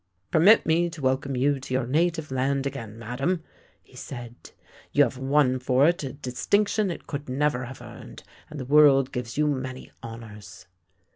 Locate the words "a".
6.03-6.11